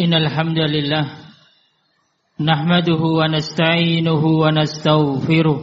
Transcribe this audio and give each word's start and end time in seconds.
إن 0.00 0.14
الحمد 0.14 0.58
لله 0.58 1.04
نحمده 2.40 3.02
ونستعينه 3.20 4.24
ونستغفره 4.42 5.60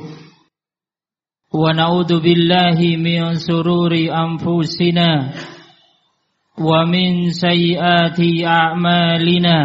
ونعوذ 1.54 2.12
بالله 2.20 2.78
من 2.98 3.36
سرور 3.36 3.94
أنفسنا 4.26 5.10
ومن 6.60 7.30
سيئات 7.32 8.20
أعمالنا 8.46 9.58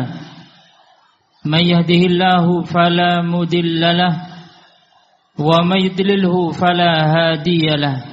من 1.45 1.63
يهده 1.67 2.03
الله 2.07 2.63
فلا 2.63 3.23
مدل 3.23 3.81
له 3.81 4.15
ومن 5.39 5.81
يدلله 5.85 6.51
فلا 6.53 6.93
هادي 7.15 7.67
له 7.67 8.05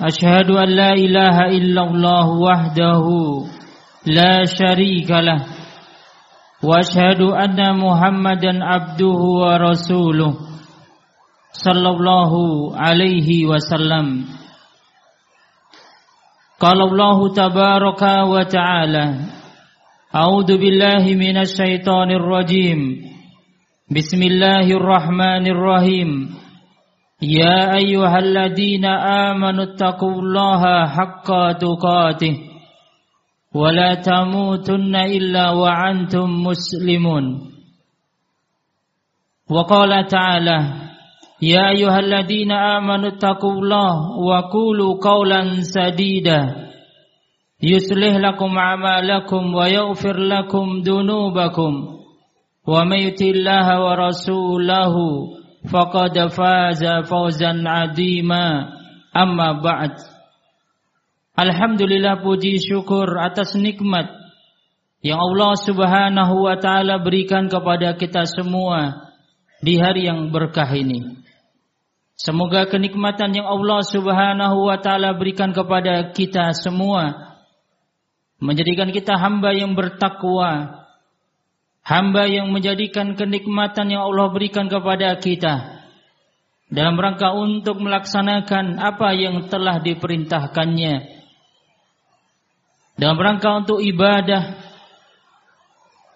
أشهد 0.00 0.50
أن 0.50 0.68
لا 0.68 0.92
إله 0.92 1.36
إلا 1.58 1.82
الله 1.90 2.26
وحده 2.48 3.04
لا 4.06 4.44
شريك 4.44 5.10
له 5.10 5.40
واشهد 6.62 7.20
ان 7.22 7.76
محمدا 7.78 8.52
عبده 8.64 9.20
ورسوله 9.42 10.34
صلى 11.52 11.88
الله 11.88 12.32
عليه 12.76 13.46
وسلم 13.46 14.24
قال 16.60 16.80
الله 16.82 17.18
تبارك 17.34 18.02
وتعالى 18.32 19.06
اعوذ 20.14 20.50
بالله 20.58 21.04
من 21.14 21.36
الشيطان 21.36 22.10
الرجيم 22.10 22.80
بسم 23.90 24.22
الله 24.22 24.66
الرحمن 24.80 25.44
الرحيم 25.46 26.10
يا 27.22 27.74
ايها 27.76 28.18
الذين 28.18 28.84
امنوا 29.30 29.64
اتقوا 29.64 30.12
الله 30.22 30.62
حق 30.86 31.28
تقاته 31.52 32.34
ولا 33.57 33.93
تموتن 33.93 34.95
إلا 34.95 35.49
وعنتم 35.49 36.29
مسلمون. 36.43 37.25
وقال 39.49 40.05
تعالى 40.05 40.59
يا 41.41 41.69
أيها 41.69 41.99
الذين 41.99 42.51
آمنوا 42.51 43.07
اتقوا 43.07 43.53
الله 43.53 43.93
وقولوا 44.17 44.91
قولا 45.01 45.41
سديدا. 45.61 46.41
يصلح 47.63 48.15
لكم 48.15 48.57
أعمالكم 48.57 49.55
ويغفر 49.55 50.17
لكم 50.17 50.81
ذنوبكم. 50.85 51.73
ومن 52.67 52.99
يطع 52.99 53.25
الله 53.25 53.67
ورسوله 53.85 54.95
فقد 55.71 56.15
فاز 56.27 56.85
فوزا 57.09 57.53
عظيما. 57.65 58.69
أما 59.17 59.51
بعد. 59.51 59.91
Alhamdulillah 61.37 62.25
puji 62.25 62.57
syukur 62.57 63.05
atas 63.21 63.53
nikmat 63.53 64.09
yang 65.05 65.21
Allah 65.21 65.53
Subhanahu 65.53 66.49
wa 66.49 66.57
taala 66.57 66.97
berikan 66.97 67.45
kepada 67.45 67.93
kita 67.93 68.25
semua 68.25 69.13
di 69.61 69.77
hari 69.77 70.09
yang 70.09 70.33
berkah 70.33 70.65
ini. 70.73 71.21
Semoga 72.17 72.65
kenikmatan 72.65 73.37
yang 73.37 73.45
Allah 73.45 73.85
Subhanahu 73.85 74.65
wa 74.65 74.81
taala 74.81 75.13
berikan 75.13 75.53
kepada 75.53 76.09
kita 76.09 76.57
semua 76.57 77.37
menjadikan 78.41 78.89
kita 78.89 79.13
hamba 79.21 79.53
yang 79.53 79.77
bertakwa, 79.77 80.81
hamba 81.85 82.25
yang 82.25 82.49
menjadikan 82.49 83.13
kenikmatan 83.13 83.93
yang 83.93 84.09
Allah 84.09 84.33
berikan 84.33 84.65
kepada 84.73 85.13
kita 85.21 85.85
dalam 86.73 86.97
rangka 86.97 87.29
untuk 87.37 87.77
melaksanakan 87.77 88.81
apa 88.81 89.13
yang 89.13 89.45
telah 89.53 89.77
diperintahkannya 89.85 91.16
dalam 92.97 93.17
rangka 93.17 93.61
untuk 93.61 93.79
ibadah, 93.79 94.57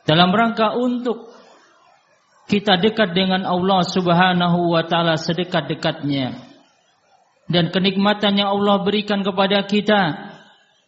dalam 0.05 0.33
rangka 0.33 0.73
untuk 0.75 1.29
kita 2.49 2.81
dekat 2.81 3.15
dengan 3.15 3.47
Allah 3.47 3.85
Subhanahu 3.85 4.75
wa 4.75 4.83
taala 4.83 5.15
sedekat-dekatnya. 5.15 6.51
Dan 7.51 7.71
kenikmatan 7.71 8.39
yang 8.39 8.51
Allah 8.51 8.81
berikan 8.81 9.23
kepada 9.23 9.63
kita, 9.67 10.01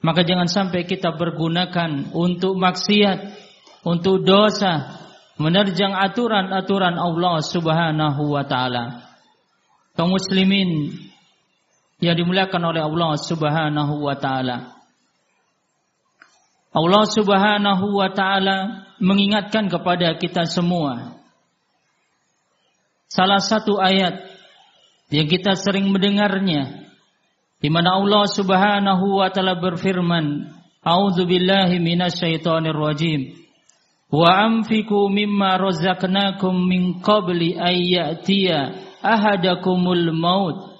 maka 0.04 0.22
jangan 0.28 0.52
sampai 0.52 0.84
kita 0.84 1.16
bergunakan 1.16 2.12
untuk 2.12 2.60
maksiat, 2.60 3.20
untuk 3.88 4.24
dosa, 4.28 5.04
menerjang 5.40 5.96
aturan-aturan 5.96 7.00
Allah 7.00 7.40
Subhanahu 7.40 8.34
wa 8.34 8.44
taala. 8.44 9.14
Kaum 9.94 10.12
muslimin 10.12 10.90
yang 12.02 12.16
dimuliakan 12.18 12.64
oleh 12.76 12.82
Allah 12.84 13.12
Subhanahu 13.16 14.04
wa 14.04 14.16
taala. 14.18 14.83
Allah 16.74 17.06
Subhanahu 17.06 17.86
wa 18.02 18.10
taala 18.10 18.90
mengingatkan 18.98 19.70
kepada 19.70 20.18
kita 20.18 20.50
semua. 20.50 21.22
Salah 23.06 23.38
satu 23.38 23.78
ayat 23.78 24.26
yang 25.14 25.30
kita 25.30 25.54
sering 25.54 25.94
mendengarnya 25.94 26.90
di 27.62 27.70
mana 27.70 28.02
Allah 28.02 28.26
Subhanahu 28.26 29.22
wa 29.22 29.30
taala 29.30 29.54
berfirman 29.62 30.50
A'udzu 30.84 31.24
billahi 31.24 31.80
minasyaitonir 31.80 32.76
rajim. 32.76 33.40
Wa 34.12 34.52
anfiqu 34.52 35.08
mimma 35.08 35.56
razaqnakum 35.56 36.52
min 36.68 37.00
qabli 37.00 37.56
ayyatiya 37.56 38.76
ahadakumul 39.00 40.12
maut 40.12 40.76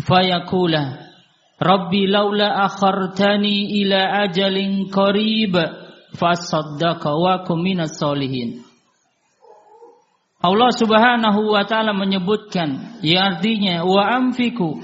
fayakula 0.00 1.11
Rabbi 1.60 2.08
laula 2.08 2.68
akhartani 2.68 3.82
ila 3.84 4.24
ajalin 4.26 4.88
qarib 4.88 5.56
fasaddaqa 6.16 7.10
wa 7.12 7.44
kum 7.44 7.60
minas 7.60 7.96
solihin. 7.96 8.64
Allah 10.42 10.74
Subhanahu 10.74 11.54
wa 11.54 11.62
taala 11.62 11.94
menyebutkan 11.94 12.98
yang 13.06 13.38
artinya 13.38 13.86
wa 13.86 14.10
amfiku 14.10 14.82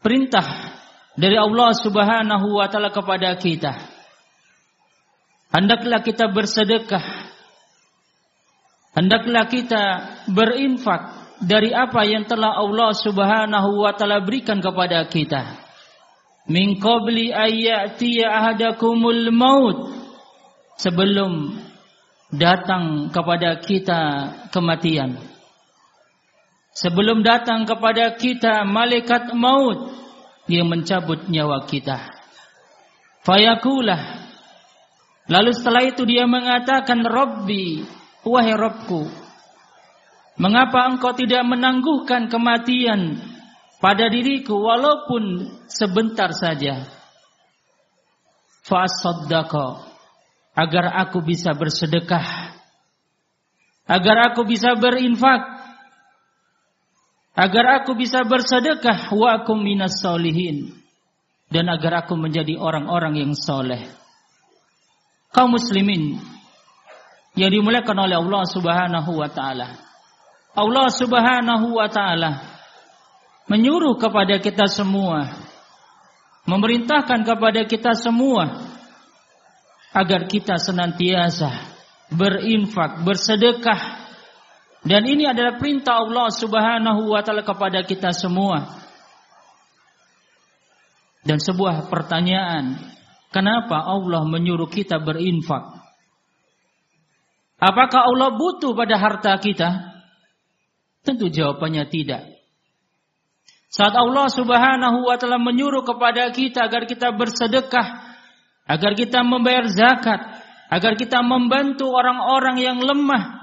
perintah 0.00 0.72
dari 1.20 1.36
Allah 1.36 1.76
Subhanahu 1.76 2.56
wa 2.56 2.66
taala 2.72 2.88
kepada 2.88 3.36
kita. 3.36 3.76
Hendaklah 5.52 6.00
kita 6.00 6.32
bersedekah. 6.32 7.04
Hendaklah 8.96 9.44
kita 9.52 9.82
berinfak 10.32 11.19
dari 11.40 11.72
apa 11.72 12.04
yang 12.04 12.28
telah 12.28 12.60
Allah 12.60 12.92
Subhanahu 12.92 13.80
wa 13.80 13.92
taala 13.96 14.20
berikan 14.20 14.60
kepada 14.60 15.08
kita. 15.08 15.56
Min 16.48 16.76
qabli 16.76 17.32
ayyati 17.32 18.20
ahadakumul 18.20 19.32
maut 19.32 19.78
sebelum 20.76 21.56
datang 22.32 23.08
kepada 23.08 23.58
kita 23.60 24.00
kematian. 24.52 25.16
Sebelum 26.70 27.26
datang 27.26 27.66
kepada 27.66 28.14
kita 28.14 28.62
malaikat 28.62 29.34
maut 29.34 29.90
yang 30.46 30.70
mencabut 30.70 31.26
nyawa 31.26 31.66
kita. 31.66 32.14
Fayakulah. 33.26 34.28
Lalu 35.30 35.50
setelah 35.54 35.86
itu 35.86 36.02
dia 36.08 36.26
mengatakan 36.26 37.04
Rabbi, 37.04 37.84
wahai 38.26 38.54
Rabbku, 38.56 39.29
Mengapa 40.38 40.86
engkau 40.90 41.16
tidak 41.16 41.42
menangguhkan 41.48 42.30
kematian 42.30 43.18
pada 43.80 44.06
diriku 44.12 44.60
walaupun 44.60 45.48
sebentar 45.66 46.30
saja? 46.36 46.86
Fasaddaqa 48.62 49.90
agar 50.54 50.84
aku 51.06 51.24
bisa 51.24 51.56
bersedekah, 51.56 52.54
agar 53.88 54.16
aku 54.30 54.46
bisa 54.46 54.76
berinfak, 54.76 55.42
agar 57.34 57.82
aku 57.82 57.96
bisa 57.96 58.22
bersedekah 58.28 59.10
wa 59.16 59.40
aku 59.40 59.56
minas 59.56 59.98
solihin 59.98 60.76
dan 61.50 61.66
agar 61.66 62.06
aku 62.06 62.14
menjadi 62.14 62.60
orang-orang 62.60 63.18
yang 63.18 63.32
soleh. 63.34 63.88
Kaum 65.30 65.54
muslimin 65.54 66.18
yang 67.38 67.50
dimuliakan 67.50 68.06
oleh 68.06 68.16
Allah 68.18 68.42
Subhanahu 68.46 69.10
wa 69.14 69.30
taala. 69.30 69.89
Allah 70.54 70.88
Subhanahu 70.90 71.78
wa 71.78 71.88
taala 71.90 72.42
menyuruh 73.46 73.98
kepada 73.98 74.38
kita 74.42 74.66
semua 74.66 75.30
memerintahkan 76.46 77.22
kepada 77.22 77.66
kita 77.66 77.94
semua 77.94 78.70
agar 79.90 80.30
kita 80.30 80.58
senantiasa 80.58 81.50
berinfak, 82.10 83.02
bersedekah 83.06 84.00
dan 84.80 85.04
ini 85.04 85.28
adalah 85.28 85.60
perintah 85.60 86.00
Allah 86.00 86.32
Subhanahu 86.32 87.12
wa 87.12 87.20
taala 87.20 87.44
kepada 87.44 87.84
kita 87.84 88.16
semua. 88.16 88.80
Dan 91.20 91.36
sebuah 91.36 91.92
pertanyaan, 91.92 92.80
kenapa 93.28 93.76
Allah 93.76 94.24
menyuruh 94.24 94.72
kita 94.72 94.96
berinfak? 94.96 95.84
Apakah 97.60 98.08
Allah 98.08 98.32
butuh 98.40 98.72
pada 98.72 98.96
harta 98.96 99.36
kita? 99.36 99.89
Tentu 101.00 101.32
jawabannya 101.32 101.88
tidak. 101.88 102.40
Saat 103.70 103.94
Allah 103.94 104.26
Subhanahu 104.26 105.06
wa 105.06 105.14
taala 105.14 105.38
menyuruh 105.38 105.86
kepada 105.86 106.28
kita 106.34 106.66
agar 106.66 106.90
kita 106.90 107.14
bersedekah, 107.14 108.18
agar 108.66 108.92
kita 108.98 109.22
membayar 109.22 109.70
zakat, 109.70 110.20
agar 110.68 110.98
kita 110.98 111.22
membantu 111.22 111.86
orang-orang 111.88 112.56
yang 112.58 112.78
lemah. 112.82 113.38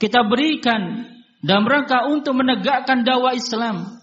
Kita 0.00 0.24
berikan 0.24 1.12
dalam 1.44 1.66
rangka 1.68 2.08
untuk 2.08 2.38
menegakkan 2.38 3.04
dakwah 3.04 3.36
Islam. 3.36 4.00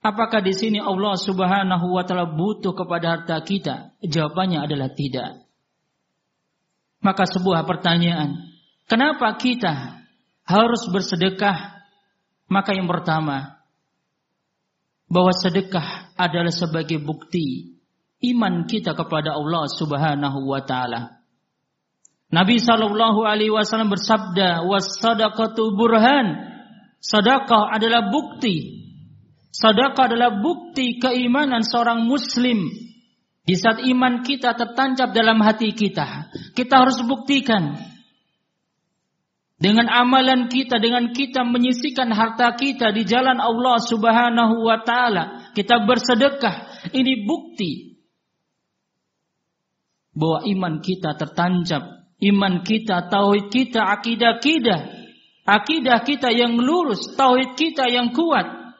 Apakah 0.00 0.38
di 0.38 0.54
sini 0.54 0.78
Allah 0.78 1.18
Subhanahu 1.18 1.98
wa 1.98 2.06
taala 2.06 2.30
butuh 2.30 2.78
kepada 2.78 3.20
harta 3.20 3.42
kita? 3.42 3.98
Jawabannya 4.06 4.62
adalah 4.62 4.94
tidak. 4.94 5.42
Maka 7.02 7.26
sebuah 7.26 7.66
pertanyaan, 7.66 8.55
kenapa 8.86 9.34
kita 9.38 10.02
harus 10.46 10.82
bersedekah? 10.90 11.76
Maka 12.46 12.74
yang 12.78 12.86
pertama, 12.86 13.56
bahwa 15.06 15.30
sedekah 15.30 16.14
adalah 16.18 16.50
sebagai 16.50 16.98
bukti 16.98 17.78
iman 18.34 18.66
kita 18.66 18.94
kepada 18.94 19.38
Allah 19.38 19.70
Subhanahu 19.70 20.46
wa 20.50 20.62
taala. 20.66 21.22
Nabi 22.26 22.58
sallallahu 22.58 23.22
alaihi 23.22 23.54
wasallam 23.54 23.94
bersabda, 23.94 24.66
"Was-sadaqatu 24.66 25.78
burhan." 25.78 26.54
Sedekah 26.98 27.70
adalah 27.70 28.10
bukti. 28.10 28.82
Sedekah 29.54 30.10
adalah 30.10 30.42
bukti 30.42 30.98
keimanan 30.98 31.62
seorang 31.62 32.02
muslim. 32.02 32.66
Di 33.46 33.54
saat 33.54 33.78
iman 33.86 34.26
kita 34.26 34.58
tertancap 34.58 35.14
dalam 35.14 35.38
hati 35.38 35.70
kita, 35.70 36.34
kita 36.58 36.82
harus 36.82 36.98
buktikan 37.06 37.78
dengan 39.56 39.88
amalan 39.88 40.52
kita, 40.52 40.76
dengan 40.76 41.16
kita 41.16 41.40
menyisikan 41.40 42.12
harta 42.12 42.52
kita 42.60 42.92
di 42.92 43.08
jalan 43.08 43.40
Allah 43.40 43.80
Subhanahu 43.80 44.60
wa 44.60 44.84
taala, 44.84 45.52
kita 45.56 45.80
bersedekah, 45.88 46.88
ini 46.92 47.24
bukti 47.24 47.96
bahwa 50.12 50.44
iman 50.44 50.74
kita 50.84 51.16
tertancap 51.16 51.96
iman 52.20 52.64
kita, 52.64 53.08
tauhid 53.12 53.52
kita, 53.52 53.80
akidah 53.84 54.40
kita, 54.40 54.76
akidah 55.44 55.98
kita 56.04 56.32
yang 56.32 56.56
lurus, 56.56 57.12
tauhid 57.16 57.56
kita 57.56 57.88
yang 57.92 58.12
kuat. 58.12 58.76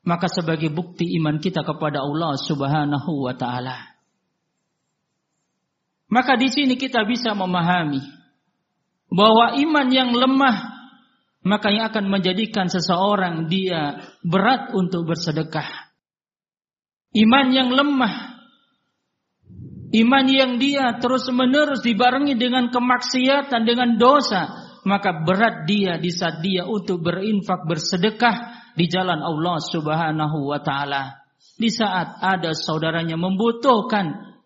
Maka 0.00 0.26
sebagai 0.26 0.72
bukti 0.72 1.06
iman 1.20 1.38
kita 1.38 1.62
kepada 1.62 2.02
Allah 2.02 2.34
Subhanahu 2.34 3.30
wa 3.30 3.34
taala. 3.36 3.94
Maka 6.10 6.34
di 6.34 6.50
sini 6.50 6.74
kita 6.74 7.06
bisa 7.06 7.36
memahami 7.38 8.19
bahwa 9.10 9.58
iman 9.58 9.88
yang 9.90 10.10
lemah 10.14 10.80
maka 11.40 11.72
yang 11.72 11.88
akan 11.88 12.06
menjadikan 12.12 12.68
seseorang 12.68 13.48
dia 13.48 14.12
berat 14.20 14.76
untuk 14.76 15.08
bersedekah. 15.08 15.66
Iman 17.10 17.50
yang 17.50 17.74
lemah 17.74 18.30
Iman 19.90 20.30
yang 20.30 20.62
dia 20.62 21.02
terus-menerus 21.02 21.82
dibarengi 21.82 22.38
dengan 22.38 22.70
kemaksiatan, 22.70 23.66
dengan 23.66 23.98
dosa, 23.98 24.70
maka 24.86 25.26
berat 25.26 25.66
dia 25.66 25.98
di 25.98 26.14
saat 26.14 26.38
dia 26.46 26.62
untuk 26.62 27.02
berinfak, 27.02 27.66
bersedekah 27.66 28.70
di 28.78 28.86
jalan 28.86 29.18
Allah 29.18 29.58
Subhanahu 29.58 30.46
wa 30.46 30.62
taala. 30.62 31.26
Di 31.58 31.74
saat 31.74 32.22
ada 32.22 32.54
saudaranya 32.54 33.18
membutuhkan, 33.18 34.38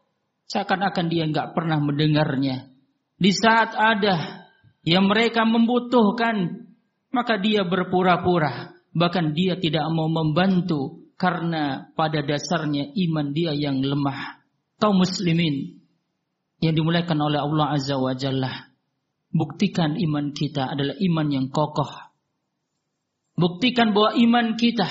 seakan-akan 0.49 1.06
dia 1.12 1.28
nggak 1.28 1.52
pernah 1.52 1.76
mendengarnya. 1.76 2.72
Di 3.20 3.31
saat 3.37 3.76
ada 3.76 4.44
yang 4.84 5.08
mereka 5.08 5.48
membutuhkan, 5.48 6.69
maka 7.08 7.40
dia 7.40 7.64
berpura-pura, 7.64 8.76
bahkan 8.92 9.32
dia 9.32 9.56
tidak 9.56 9.88
mau 9.90 10.12
membantu 10.12 11.04
karena 11.16 11.88
pada 11.96 12.20
dasarnya 12.20 12.92
iman 12.92 13.32
dia 13.32 13.56
yang 13.56 13.81
lemah 13.81 14.44
kaum 14.84 15.00
muslimin 15.00 15.81
yang 16.60 16.75
dimulaikan 16.76 17.16
oleh 17.16 17.40
Allah 17.40 17.72
Azza 17.72 17.96
wa 17.96 18.12
Jalla. 18.12 18.52
Buktikan 19.34 19.96
iman 19.98 20.31
kita 20.31 20.70
adalah 20.70 20.94
iman 21.00 21.26
yang 21.32 21.46
kokoh. 21.50 21.90
Buktikan 23.34 23.90
bahwa 23.90 24.14
iman 24.14 24.46
kita 24.54 24.86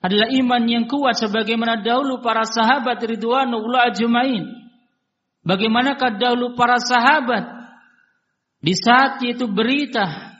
adalah 0.00 0.28
iman 0.32 0.62
yang 0.64 0.84
kuat 0.88 1.20
sebagaimana 1.20 1.84
dahulu 1.84 2.24
para 2.24 2.48
sahabat 2.48 3.02
ridwanullah 3.04 3.92
ajmain. 3.92 4.48
Bagaimanakah 5.44 6.16
dahulu 6.16 6.56
para 6.56 6.80
sahabat 6.80 7.63
di 8.64 8.72
saat 8.72 9.20
itu 9.20 9.44
berita 9.52 10.32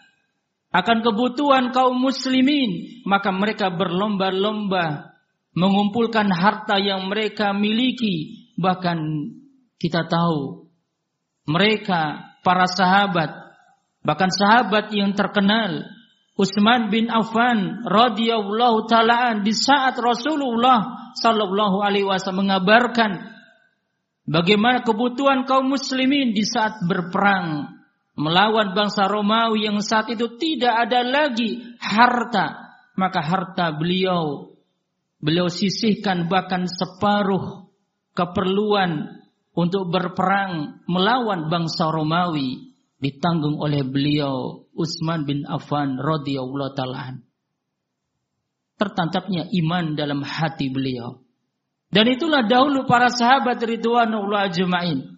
akan 0.72 1.04
kebutuhan 1.04 1.76
kaum 1.76 2.00
muslimin, 2.00 3.04
maka 3.04 3.28
mereka 3.28 3.68
berlomba-lomba 3.68 5.12
mengumpulkan 5.52 6.32
harta 6.32 6.80
yang 6.80 7.04
mereka 7.06 7.52
miliki. 7.52 8.48
Bahkan 8.56 8.98
kita 9.76 10.08
tahu 10.08 10.72
mereka 11.44 12.32
para 12.40 12.64
sahabat 12.64 13.28
bahkan 14.00 14.32
sahabat 14.32 14.88
yang 14.96 15.12
terkenal 15.12 15.84
Utsman 16.34 16.88
bin 16.88 17.12
Affan 17.12 17.84
radhiyallahu 17.84 18.88
taalaan 18.88 19.44
di 19.44 19.52
saat 19.52 19.94
Rasulullah 20.00 21.12
sallallahu 21.20 21.84
alaihi 21.84 22.08
wasallam 22.08 22.48
mengabarkan 22.48 23.22
bagaimana 24.26 24.82
kebutuhan 24.82 25.46
kaum 25.46 25.70
muslimin 25.70 26.34
di 26.34 26.42
saat 26.42 26.80
berperang 26.88 27.83
melawan 28.14 28.74
bangsa 28.74 29.10
Romawi 29.10 29.66
yang 29.66 29.78
saat 29.82 30.10
itu 30.10 30.38
tidak 30.38 30.88
ada 30.88 31.02
lagi 31.02 31.62
harta 31.82 32.78
maka 32.94 33.20
harta 33.22 33.74
beliau 33.74 34.54
beliau 35.18 35.50
sisihkan 35.50 36.30
bahkan 36.30 36.70
separuh 36.70 37.70
keperluan 38.14 39.18
untuk 39.54 39.90
berperang 39.90 40.82
melawan 40.86 41.50
bangsa 41.50 41.90
Romawi 41.90 42.74
ditanggung 43.02 43.58
oleh 43.58 43.82
beliau 43.82 44.66
Utsman 44.74 45.26
bin 45.26 45.42
Affan 45.46 45.98
radhiyallahu 45.98 46.72
taala 46.74 47.18
tertancapnya 48.74 49.48
iman 49.64 49.94
dalam 49.94 50.20
hati 50.22 50.70
beliau. 50.70 51.22
Dan 51.94 52.10
itulah 52.10 52.42
dahulu 52.42 52.90
para 52.90 53.06
sahabat 53.06 53.62
ridwanullah 53.62 54.50
ajmain. 54.50 55.14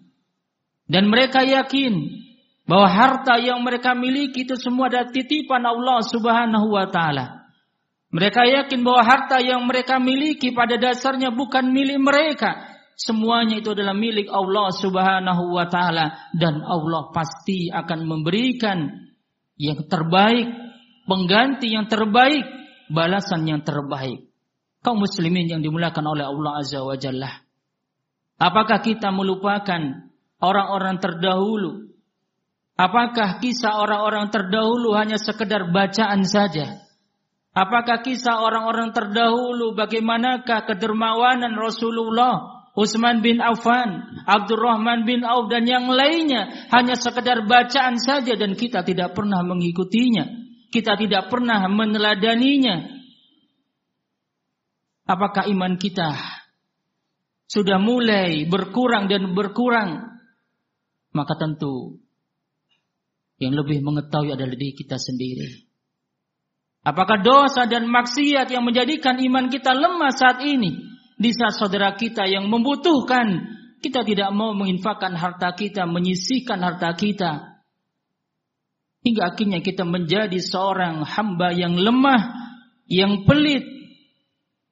Dan 0.85 1.09
mereka 1.09 1.41
yakin 1.41 2.05
bahwa 2.67 2.87
harta 2.91 3.39
yang 3.39 3.63
mereka 3.63 3.95
miliki 3.95 4.43
itu 4.43 4.59
semua 4.59 4.91
adalah 4.91 5.09
titipan 5.09 5.63
Allah 5.63 6.03
Subhanahu 6.03 6.67
wa 6.69 6.85
taala 6.91 7.47
mereka 8.11 8.43
yakin 8.43 8.83
bahwa 8.83 9.01
harta 9.03 9.39
yang 9.39 9.63
mereka 9.63 9.99
miliki 9.99 10.51
pada 10.51 10.75
dasarnya 10.75 11.31
bukan 11.31 11.71
milik 11.71 11.99
mereka 11.99 12.77
Semuanya 12.97 13.61
itu 13.61 13.77
adalah 13.77 13.93
milik 13.93 14.25
Allah 14.25 14.73
Subhanahu 14.73 15.53
wa 15.53 15.69
taala 15.69 16.33
dan 16.33 16.65
Allah 16.65 17.13
pasti 17.13 17.69
akan 17.69 18.09
memberikan 18.09 18.89
yang 19.53 19.85
terbaik, 19.85 20.49
pengganti 21.05 21.77
yang 21.77 21.85
terbaik, 21.85 22.41
balasan 22.89 23.45
yang 23.45 23.61
terbaik. 23.61 24.25
Kaum 24.81 24.97
muslimin 24.97 25.45
yang 25.45 25.61
dimulakan 25.61 26.09
oleh 26.09 26.25
Allah 26.25 26.51
Azza 26.57 26.81
wa 26.81 26.97
Jalla. 26.97 27.29
Apakah 28.41 28.81
kita 28.81 29.13
melupakan 29.13 30.09
orang-orang 30.41 30.97
terdahulu? 30.97 31.86
Apakah 32.77 33.41
kisah 33.41 33.81
orang-orang 33.81 34.29
terdahulu 34.29 34.93
hanya 34.93 35.17
sekedar 35.17 35.73
bacaan 35.73 36.21
saja? 36.21 36.77
Apakah 37.57 38.05
kisah 38.05 38.37
orang-orang 38.37 38.93
terdahulu 38.93 39.73
bagaimanakah 39.73 40.69
kedermawanan 40.69 41.57
Rasulullah 41.57 42.57
Utsman 42.77 43.25
bin 43.25 43.41
Affan, 43.41 44.21
Abdurrahman 44.29 45.09
bin 45.09 45.25
Auf 45.25 45.49
dan 45.49 45.65
yang 45.65 45.89
lainnya 45.89 46.69
hanya 46.69 46.93
sekedar 46.93 47.49
bacaan 47.49 47.97
saja 47.97 48.37
dan 48.37 48.53
kita 48.53 48.85
tidak 48.85 49.17
pernah 49.17 49.41
mengikutinya. 49.41 50.45
Kita 50.69 50.93
tidak 50.93 51.33
pernah 51.33 51.65
meneladaninya. 51.65 52.93
Apakah 55.09 55.49
iman 55.49 55.81
kita 55.81 56.13
sudah 57.49 57.81
mulai 57.81 58.45
berkurang 58.45 59.09
dan 59.09 59.33
berkurang? 59.33 60.21
Maka 61.17 61.33
tentu 61.41 61.97
yang 63.37 63.53
lebih 63.53 63.85
mengetahui 63.85 64.33
adalah 64.33 64.57
diri 64.57 64.73
kita 64.73 64.97
sendiri. 64.97 65.67
Apakah 66.87 67.19
dosa 67.19 67.67
dan 67.67 67.85
maksiat 67.89 68.47
yang 68.47 68.63
menjadikan 68.63 69.19
iman 69.19 69.51
kita 69.51 69.75
lemah 69.75 70.13
saat 70.15 70.39
ini? 70.45 70.71
Di 71.17 71.33
saat 71.33 71.57
saudara 71.57 71.97
kita 71.97 72.29
yang 72.29 72.47
membutuhkan, 72.47 73.57
kita 73.81 74.05
tidak 74.05 74.29
mau 74.33 74.53
menginfakkan 74.53 75.17
harta 75.17 75.51
kita, 75.53 75.83
menyisihkan 75.89 76.61
harta 76.61 76.93
kita. 76.93 77.61
Hingga 79.05 79.33
akhirnya 79.33 79.59
kita 79.61 79.85
menjadi 79.85 80.37
seorang 80.39 81.05
hamba 81.05 81.53
yang 81.53 81.77
lemah, 81.77 82.21
yang 82.89 83.25
pelit, 83.25 83.65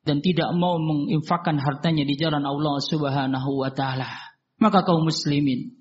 dan 0.05 0.22
tidak 0.22 0.53
mau 0.53 0.77
menginfakkan 0.77 1.57
hartanya 1.57 2.05
di 2.05 2.13
jalan 2.13 2.45
Allah 2.45 2.77
Subhanahu 2.79 3.60
wa 3.60 3.74
taala. 3.74 4.07
Maka 4.62 4.86
kaum 4.86 5.03
muslimin, 5.03 5.74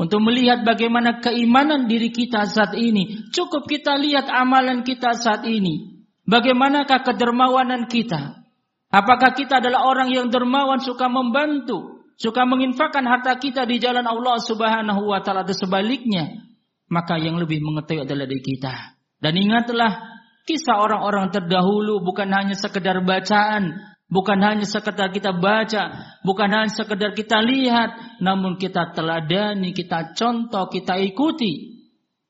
untuk 0.00 0.24
melihat 0.24 0.64
bagaimana 0.64 1.20
keimanan 1.20 1.84
diri 1.84 2.08
kita 2.08 2.48
saat 2.48 2.72
ini, 2.72 3.28
cukup 3.36 3.68
kita 3.68 4.00
lihat 4.00 4.32
amalan 4.32 4.80
kita 4.80 5.12
saat 5.12 5.44
ini. 5.44 6.00
Bagaimanakah 6.24 7.04
kedermawanan 7.04 7.84
kita? 7.84 8.40
Apakah 8.88 9.36
kita 9.36 9.60
adalah 9.60 9.84
orang 9.84 10.08
yang 10.08 10.32
dermawan 10.32 10.80
suka 10.80 11.04
membantu, 11.12 12.00
suka 12.16 12.48
menginfakkan 12.48 13.04
harta 13.04 13.36
kita 13.36 13.68
di 13.68 13.76
jalan 13.76 14.08
Allah 14.08 14.40
Subhanahu 14.40 15.04
wa 15.04 15.20
taala 15.20 15.44
atau 15.44 15.52
sebaliknya? 15.52 16.48
Maka 16.88 17.20
yang 17.20 17.36
lebih 17.36 17.60
mengetahui 17.60 18.08
adalah 18.08 18.24
dari 18.24 18.40
kita. 18.40 18.96
Dan 19.20 19.36
ingatlah 19.36 20.00
kisah 20.48 20.80
orang-orang 20.80 21.28
terdahulu 21.28 22.00
bukan 22.00 22.32
hanya 22.32 22.56
sekedar 22.56 23.04
bacaan, 23.04 23.89
bukan 24.10 24.38
hanya 24.42 24.66
sekedar 24.66 25.14
kita 25.14 25.32
baca, 25.32 26.18
bukan 26.26 26.48
hanya 26.50 26.70
sekedar 26.74 27.14
kita 27.14 27.40
lihat, 27.40 28.20
namun 28.20 28.58
kita 28.58 28.92
teladani, 28.92 29.72
kita 29.72 30.12
contoh, 30.12 30.68
kita 30.68 30.98
ikuti. 31.00 31.80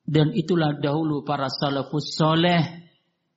Dan 0.04 0.34
itulah 0.34 0.74
dahulu 0.76 1.22
para 1.22 1.46
salafus 1.46 2.18
soleh 2.18 2.90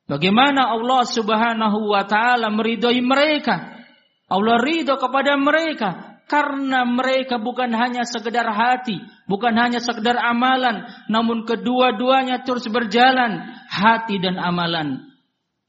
Bagaimana 0.03 0.75
Allah 0.75 1.07
Subhanahu 1.07 1.87
wa 1.87 2.03
taala 2.03 2.51
meridhoi 2.51 2.99
mereka? 2.99 3.87
Allah 4.27 4.59
ridho 4.59 4.99
kepada 4.99 5.39
mereka 5.39 6.19
karena 6.27 6.83
mereka 6.83 7.39
bukan 7.39 7.71
hanya 7.71 8.03
sekedar 8.03 8.47
hati, 8.51 8.99
bukan 9.31 9.55
hanya 9.55 9.79
sekedar 9.79 10.19
amalan, 10.19 10.83
namun 11.07 11.47
kedua-duanya 11.47 12.43
terus 12.43 12.67
berjalan, 12.67 13.47
hati 13.71 14.19
dan 14.19 14.35
amalan. 14.39 15.07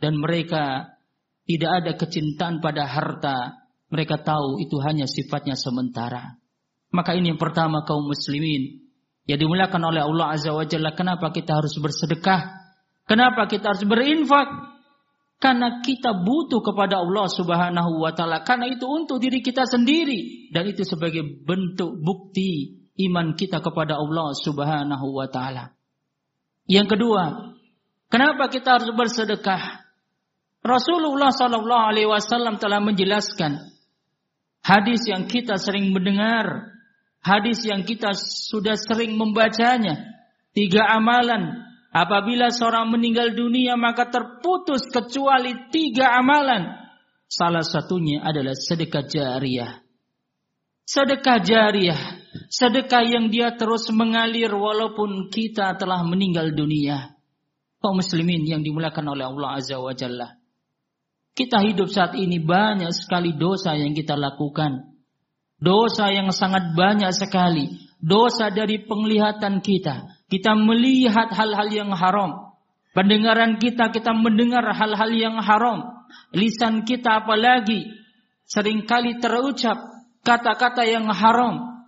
Dan 0.02 0.18
mereka 0.18 0.93
tidak 1.44 1.70
ada 1.84 1.92
kecintaan 1.96 2.64
pada 2.64 2.88
harta. 2.88 3.36
Mereka 3.92 4.24
tahu 4.24 4.64
itu 4.64 4.80
hanya 4.80 5.04
sifatnya 5.04 5.54
sementara. 5.54 6.40
Maka 6.90 7.14
ini 7.14 7.34
yang 7.34 7.40
pertama 7.40 7.84
kaum 7.84 8.08
muslimin 8.08 8.84
yang 9.28 9.38
dimuliakan 9.40 9.82
oleh 9.92 10.02
Allah 10.02 10.34
Azza 10.34 10.56
wa 10.56 10.64
Jalla. 10.64 10.96
Kenapa 10.96 11.30
kita 11.30 11.60
harus 11.60 11.76
bersedekah? 11.76 12.64
Kenapa 13.04 13.44
kita 13.44 13.76
harus 13.76 13.84
berinfak? 13.84 14.48
Karena 15.36 15.84
kita 15.84 16.24
butuh 16.24 16.64
kepada 16.64 17.04
Allah 17.04 17.28
Subhanahu 17.28 18.00
wa 18.00 18.16
taala. 18.16 18.40
Karena 18.40 18.64
itu 18.72 18.88
untuk 18.88 19.20
diri 19.20 19.44
kita 19.44 19.68
sendiri 19.68 20.48
dan 20.48 20.64
itu 20.64 20.88
sebagai 20.88 21.20
bentuk 21.44 22.00
bukti 22.00 22.80
iman 23.04 23.36
kita 23.36 23.60
kepada 23.60 24.00
Allah 24.00 24.32
Subhanahu 24.32 25.06
wa 25.12 25.28
taala. 25.28 25.76
Yang 26.64 26.96
kedua, 26.96 27.52
kenapa 28.08 28.48
kita 28.48 28.80
harus 28.80 28.88
bersedekah? 28.96 29.83
Rasulullah 30.64 31.28
sallallahu 31.28 31.84
alaihi 31.92 32.08
wasallam 32.08 32.56
telah 32.56 32.80
menjelaskan 32.80 33.68
hadis 34.64 35.04
yang 35.04 35.28
kita 35.28 35.60
sering 35.60 35.92
mendengar, 35.92 36.72
hadis 37.20 37.60
yang 37.68 37.84
kita 37.84 38.16
sudah 38.16 38.80
sering 38.80 39.20
membacanya. 39.20 40.16
Tiga 40.54 40.86
amalan 40.86 41.64
Apabila 41.94 42.50
seorang 42.50 42.90
meninggal 42.90 43.38
dunia 43.38 43.78
maka 43.78 44.10
terputus 44.10 44.90
kecuali 44.90 45.70
tiga 45.70 46.18
amalan. 46.18 46.90
Salah 47.30 47.62
satunya 47.62 48.18
adalah 48.18 48.58
sedekah 48.58 49.06
jariah. 49.06 49.78
Sedekah 50.82 51.38
jariah. 51.38 52.00
Sedekah 52.50 53.06
yang 53.06 53.30
dia 53.30 53.54
terus 53.54 53.86
mengalir 53.94 54.50
walaupun 54.50 55.30
kita 55.30 55.78
telah 55.78 56.02
meninggal 56.02 56.50
dunia. 56.50 57.14
Kaum 57.78 58.02
muslimin 58.02 58.42
yang 58.42 58.66
dimulakan 58.66 59.14
oleh 59.14 59.30
Allah 59.30 59.62
Azza 59.62 59.78
wa 59.78 59.94
Jalla. 59.94 60.34
Kita 61.34 61.58
hidup 61.66 61.90
saat 61.90 62.14
ini 62.14 62.38
banyak 62.38 62.94
sekali 62.94 63.34
dosa 63.34 63.74
yang 63.74 63.90
kita 63.90 64.14
lakukan. 64.14 64.94
Dosa 65.58 66.10
yang 66.14 66.30
sangat 66.30 66.78
banyak 66.78 67.10
sekali. 67.10 67.74
Dosa 67.98 68.54
dari 68.54 68.84
penglihatan 68.86 69.58
kita 69.58 70.14
kita 70.34 70.56
melihat 70.56 71.30
hal-hal 71.30 71.68
yang 71.70 71.90
haram. 71.92 72.56
Pendengaran 72.94 73.62
kita, 73.62 73.90
kita 73.94 74.14
mendengar 74.14 74.66
hal-hal 74.74 75.10
yang 75.14 75.36
haram. 75.38 76.06
Lisan 76.34 76.86
kita 76.86 77.22
apalagi 77.22 77.90
sering 78.46 78.86
kali 78.86 79.18
terucap 79.18 79.78
kata-kata 80.26 80.86
yang 80.86 81.10
haram. 81.10 81.86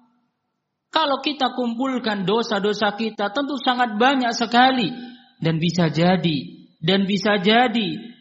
Kalau 0.90 1.18
kita 1.26 1.54
kumpulkan 1.58 2.22
dosa-dosa 2.22 2.94
kita 2.94 3.34
tentu 3.34 3.58
sangat 3.58 3.98
banyak 3.98 4.30
sekali. 4.30 4.90
Dan 5.36 5.60
bisa 5.60 5.92
jadi, 5.92 6.64
dan 6.80 7.04
bisa 7.04 7.36
jadi 7.36 8.15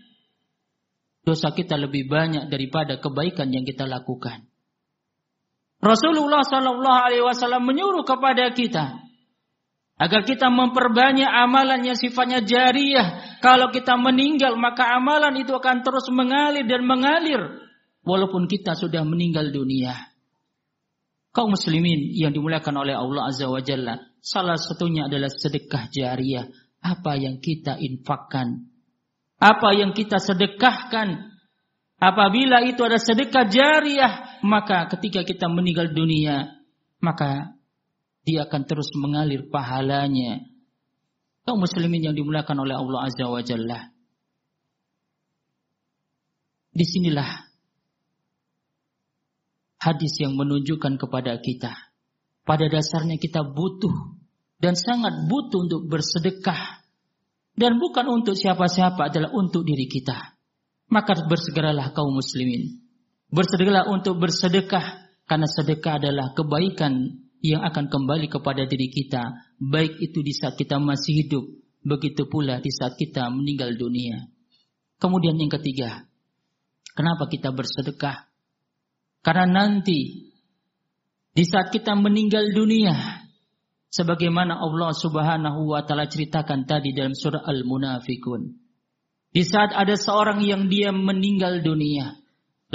dosa 1.25 1.49
kita 1.51 1.75
lebih 1.75 2.05
banyak 2.05 2.47
daripada 2.47 3.01
kebaikan 3.01 3.49
yang 3.49 3.65
kita 3.65 3.89
lakukan. 3.89 4.45
Rasulullah 5.81 6.45
Sallallahu 6.45 6.99
Alaihi 7.09 7.25
Wasallam 7.25 7.65
menyuruh 7.65 8.05
kepada 8.05 8.53
kita 8.53 9.05
Agar 9.95 10.27
kita 10.27 10.51
memperbanyak 10.51 11.27
amalan 11.27 11.79
yang 11.87 11.95
sifatnya 11.95 12.43
jariah. 12.43 13.39
Kalau 13.39 13.71
kita 13.71 13.95
meninggal 13.95 14.59
maka 14.59 14.91
amalan 14.91 15.39
itu 15.39 15.55
akan 15.55 15.87
terus 15.87 16.11
mengalir 16.11 16.67
dan 16.67 16.83
mengalir. 16.83 17.39
Walaupun 18.03 18.51
kita 18.51 18.75
sudah 18.75 19.07
meninggal 19.07 19.55
dunia. 19.55 19.95
Kaum 21.31 21.55
muslimin 21.55 22.11
yang 22.11 22.35
dimuliakan 22.35 22.75
oleh 22.75 22.95
Allah 22.95 23.31
Azza 23.31 23.47
wa 23.47 23.63
Jalla. 23.63 23.95
Salah 24.19 24.59
satunya 24.59 25.07
adalah 25.07 25.31
sedekah 25.31 25.87
jariah. 25.87 26.51
Apa 26.83 27.15
yang 27.15 27.39
kita 27.39 27.79
infakkan. 27.79 28.74
Apa 29.45 29.77
yang 29.77 29.93
kita 29.93 30.17
sedekahkan. 30.17 31.37
Apabila 32.01 32.65
itu 32.65 32.81
ada 32.81 32.97
sedekah 32.97 33.45
jariah. 33.45 34.41
Maka 34.41 34.89
ketika 34.97 35.21
kita 35.21 35.45
meninggal 35.45 35.93
dunia. 35.93 36.49
Maka 36.97 37.53
dia 38.25 38.49
akan 38.49 38.61
terus 38.65 38.89
mengalir 38.97 39.45
pahalanya. 39.53 40.41
Kaum 41.45 41.61
muslimin 41.61 42.09
yang 42.09 42.17
dimuliakan 42.17 42.65
oleh 42.65 42.73
Allah 42.73 43.05
Azza 43.05 43.29
wa 43.29 43.41
Jalla. 43.45 43.93
Di 46.73 46.83
sinilah 46.83 47.45
hadis 49.77 50.17
yang 50.17 50.33
menunjukkan 50.33 50.97
kepada 50.97 51.37
kita. 51.37 51.71
Pada 52.41 52.65
dasarnya 52.65 53.21
kita 53.21 53.45
butuh 53.45 54.17
dan 54.57 54.73
sangat 54.73 55.29
butuh 55.29 55.69
untuk 55.69 55.85
bersedekah. 55.85 56.84
Dan 57.55 57.79
bukan 57.79 58.05
untuk 58.11 58.35
siapa-siapa 58.35 59.11
adalah 59.11 59.31
untuk 59.31 59.63
diri 59.63 59.87
kita. 59.87 60.35
Maka 60.91 61.25
bersegeralah 61.25 61.95
kaum 61.95 62.11
muslimin. 62.13 62.83
Bersedekahlah 63.31 63.87
untuk 63.89 64.19
bersedekah. 64.19 65.07
Karena 65.25 65.49
sedekah 65.49 65.97
adalah 65.97 66.37
kebaikan 66.37 67.25
yang 67.41 67.61
akan 67.65 67.89
kembali 67.89 68.29
kepada 68.29 68.65
diri 68.65 68.89
kita, 68.89 69.21
baik 69.61 70.01
itu 70.01 70.21
di 70.25 70.33
saat 70.33 70.57
kita 70.57 70.81
masih 70.81 71.25
hidup, 71.25 71.45
begitu 71.85 72.25
pula 72.25 72.57
di 72.57 72.73
saat 72.73 72.97
kita 72.97 73.29
meninggal 73.29 73.73
dunia. 73.77 74.25
Kemudian 74.97 75.37
yang 75.37 75.49
ketiga, 75.53 76.05
kenapa 76.97 77.29
kita 77.29 77.53
bersedekah? 77.53 78.25
Karena 79.21 79.45
nanti 79.45 80.29
di 81.35 81.43
saat 81.45 81.69
kita 81.69 81.93
meninggal 81.97 82.53
dunia, 82.53 83.24
sebagaimana 83.95 84.59
Allah 84.59 84.91
Subhanahu 84.91 85.71
wa 85.71 85.79
taala 85.87 86.11
ceritakan 86.11 86.67
tadi 86.67 86.91
dalam 86.91 87.15
surah 87.15 87.47
Al-Munafikun. 87.47 88.59
Di 89.31 89.43
saat 89.47 89.71
ada 89.71 89.95
seorang 89.95 90.43
yang 90.43 90.67
dia 90.67 90.91
meninggal 90.91 91.63
dunia, 91.63 92.19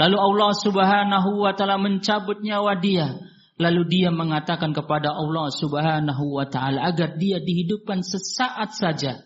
lalu 0.01 0.17
Allah 0.17 0.51
Subhanahu 0.57 1.45
wa 1.45 1.53
taala 1.53 1.77
mencabut 1.77 2.41
nyawa 2.41 2.81
dia, 2.81 3.21
Lalu 3.61 3.81
dia 3.93 4.09
mengatakan 4.09 4.73
kepada 4.73 5.13
Allah 5.13 5.53
Subhanahu 5.53 6.33
wa 6.33 6.49
taala 6.49 6.89
agar 6.89 7.13
dia 7.21 7.37
dihidupkan 7.37 8.01
sesaat 8.01 8.73
saja. 8.73 9.21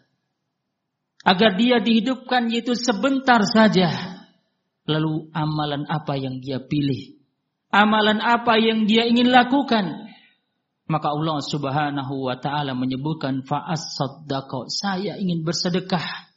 Agar 1.23 1.55
dia 1.55 1.79
dihidupkan 1.79 2.51
yaitu 2.51 2.75
sebentar 2.75 3.39
saja. 3.47 4.19
Lalu 4.83 5.31
amalan 5.31 5.87
apa 5.87 6.19
yang 6.19 6.43
dia 6.43 6.59
pilih? 6.59 7.15
Amalan 7.71 8.19
apa 8.19 8.59
yang 8.59 8.83
dia 8.83 9.07
ingin 9.07 9.31
lakukan? 9.31 10.04
Maka 10.85 11.09
Allah 11.09 11.41
Subhanahu 11.41 12.29
wa 12.29 12.37
taala 12.37 12.77
menyebutkan 12.77 13.41
fa'as 13.41 13.97
saddaqah. 13.97 14.69
Saya 14.69 15.17
ingin 15.17 15.41
bersedekah. 15.41 16.29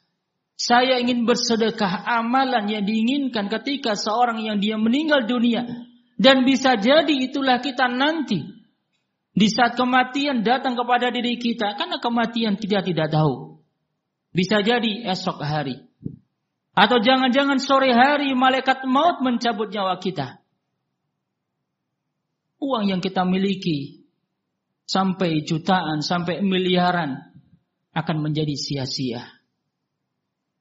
Saya 0.59 0.99
ingin 0.99 1.23
bersedekah 1.23 2.03
amalan 2.03 2.67
yang 2.67 2.83
diinginkan 2.83 3.47
ketika 3.47 3.93
seorang 3.95 4.41
yang 4.43 4.57
dia 4.59 4.75
meninggal 4.75 5.23
dunia 5.29 5.63
dan 6.19 6.43
bisa 6.43 6.75
jadi 6.75 7.15
itulah 7.15 7.63
kita 7.63 7.87
nanti. 7.87 8.43
Di 9.31 9.47
saat 9.47 9.79
kematian 9.79 10.43
datang 10.43 10.75
kepada 10.75 11.07
diri 11.15 11.39
kita. 11.39 11.79
Karena 11.79 11.95
kematian 12.03 12.59
kita 12.59 12.83
tidak 12.83 13.07
tahu. 13.07 13.63
Bisa 14.35 14.59
jadi 14.59 15.07
esok 15.15 15.39
hari. 15.39 15.79
Atau 16.75 16.99
jangan-jangan 16.99 17.63
sore 17.63 17.95
hari 17.95 18.35
malaikat 18.35 18.83
maut 18.83 19.23
mencabut 19.23 19.71
nyawa 19.71 19.95
kita. 20.03 20.43
Uang 22.59 22.91
yang 22.91 22.99
kita 22.99 23.23
miliki. 23.23 23.98
Sampai 24.89 25.45
jutaan, 25.45 26.01
sampai 26.01 26.41
miliaran. 26.41 27.29
Akan 27.93 28.25
menjadi 28.25 28.57
sia-sia. 28.57 29.21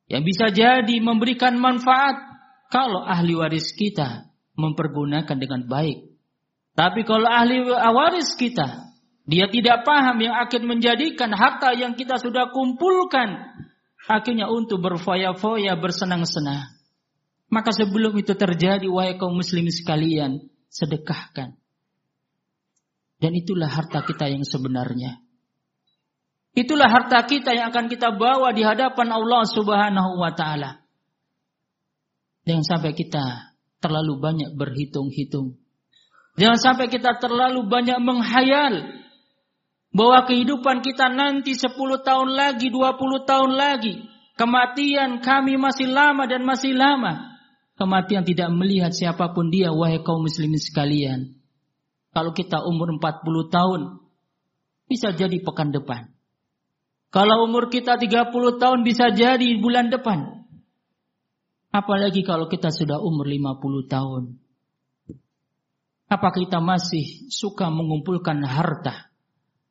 Yang 0.05 0.23
bisa 0.29 0.47
jadi 0.53 0.97
memberikan 1.01 1.57
manfaat. 1.57 2.29
Kalau 2.69 3.01
ahli 3.01 3.33
waris 3.33 3.73
kita 3.73 4.29
mempergunakan 4.53 5.37
dengan 5.41 5.65
baik. 5.65 6.13
Tapi 6.77 7.01
kalau 7.09 7.25
ahli 7.25 7.65
waris 7.73 8.37
kita, 8.37 8.93
dia 9.25 9.49
tidak 9.49 9.89
paham 9.89 10.21
yang 10.21 10.37
akan 10.45 10.63
menjadikan 10.69 11.33
harta 11.33 11.73
yang 11.73 11.97
kita 11.97 12.21
sudah 12.21 12.53
kumpulkan 12.53 13.57
akhirnya 14.09 14.49
untuk 14.49 14.81
berfoya-foya 14.81 15.77
bersenang-senang. 15.77 16.77
Maka 17.49 17.73
sebelum 17.73 18.13
itu 18.17 18.37
terjadi, 18.37 18.85
wahai 18.89 19.17
kaum 19.17 19.37
muslim 19.37 19.69
sekalian, 19.73 20.49
sedekahkan. 20.69 21.57
Dan 23.19 23.35
itulah 23.35 23.67
harta 23.67 24.07
kita 24.07 24.31
yang 24.31 24.47
sebenarnya. 24.47 25.19
Itulah 26.55 26.91
harta 26.91 27.23
kita 27.27 27.55
yang 27.55 27.71
akan 27.71 27.87
kita 27.87 28.15
bawa 28.15 28.51
di 28.51 28.63
hadapan 28.67 29.15
Allah 29.15 29.43
Subhanahu 29.47 30.19
wa 30.19 30.35
taala. 30.35 30.83
Jangan 32.47 32.65
sampai 32.65 32.95
kita 32.95 33.55
terlalu 33.79 34.19
banyak 34.19 34.51
berhitung-hitung. 34.59 35.59
Jangan 36.39 36.59
sampai 36.59 36.87
kita 36.91 37.19
terlalu 37.19 37.67
banyak 37.67 37.99
menghayal 37.99 39.03
bahwa 39.91 40.23
kehidupan 40.27 40.83
kita 40.83 41.11
nanti 41.11 41.55
10 41.55 41.75
tahun 42.03 42.31
lagi, 42.35 42.71
20 42.71 43.27
tahun 43.27 43.53
lagi, 43.55 43.95
kematian 44.39 45.19
kami 45.23 45.59
masih 45.59 45.91
lama 45.91 46.27
dan 46.27 46.43
masih 46.47 46.75
lama. 46.75 47.39
Kematian 47.79 48.27
tidak 48.27 48.51
melihat 48.51 48.91
siapa 48.91 49.31
pun 49.31 49.51
dia, 49.55 49.71
wahai 49.71 50.03
kaum 50.03 50.27
muslimin 50.27 50.59
sekalian. 50.59 51.38
Kalau 52.19 52.35
kita 52.35 52.67
umur 52.67 52.91
40 52.99 53.47
tahun, 53.47 54.03
bisa 54.91 55.15
jadi 55.15 55.39
pekan 55.39 55.71
depan. 55.71 56.11
Kalau 57.15 57.47
umur 57.47 57.71
kita 57.71 57.95
30 57.95 58.35
tahun 58.59 58.83
bisa 58.83 59.15
jadi 59.15 59.47
bulan 59.63 59.87
depan. 59.87 60.43
Apalagi 61.71 62.27
kalau 62.27 62.51
kita 62.51 62.75
sudah 62.75 62.99
umur 62.99 63.23
50 63.23 63.87
tahun. 63.87 64.35
Apakah 66.11 66.43
kita 66.43 66.59
masih 66.59 67.31
suka 67.31 67.71
mengumpulkan 67.71 68.43
harta? 68.43 69.08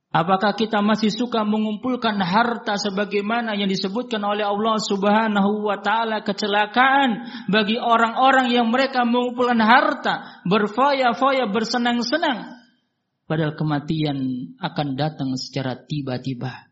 Apakah 0.08 0.56
kita 0.56 0.80
masih 0.80 1.12
suka 1.12 1.44
mengumpulkan 1.44 2.16
harta 2.24 2.80
sebagaimana 2.80 3.60
yang 3.60 3.68
disebutkan 3.68 4.24
oleh 4.24 4.48
Allah 4.48 4.80
Subhanahu 4.80 5.68
wa 5.68 5.78
taala 5.84 6.24
kecelakaan 6.24 7.28
bagi 7.52 7.76
orang-orang 7.76 8.50
yang 8.50 8.72
mereka 8.72 9.04
mengumpulkan 9.04 9.60
harta, 9.60 10.42
berfoya-foya, 10.48 11.52
bersenang-senang 11.52 12.58
padahal 13.28 13.54
kematian 13.60 14.18
akan 14.58 14.88
datang 14.96 15.36
secara 15.36 15.76
tiba-tiba. 15.76 16.72